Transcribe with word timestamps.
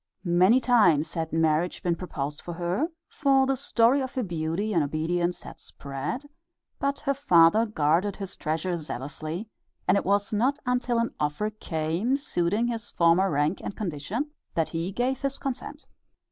Many 0.25 0.59
times 0.59 1.13
had 1.13 1.31
marriage 1.31 1.83
been 1.83 1.95
proposed 1.95 2.41
for 2.41 2.55
her, 2.55 2.87
for 3.07 3.45
the 3.45 3.55
story 3.55 4.01
of 4.01 4.15
her 4.15 4.23
beauty 4.23 4.73
and 4.73 4.81
obedience 4.83 5.43
had 5.43 5.59
spread, 5.59 6.25
but 6.79 6.97
her 7.01 7.13
father 7.13 7.67
guarded 7.67 8.15
his 8.15 8.35
treasure 8.35 8.77
zealously, 8.77 9.47
and 9.87 9.95
it 9.95 10.03
was 10.03 10.33
not 10.33 10.57
until 10.65 10.97
an 10.97 11.13
offer 11.19 11.51
came, 11.51 12.15
suiting 12.15 12.65
his 12.65 12.89
former 12.89 13.29
rank 13.29 13.61
and 13.63 13.77
condition, 13.77 14.31
that 14.55 14.69
he 14.69 14.91
gave 14.91 15.21
his 15.21 15.37
consent. 15.37 15.85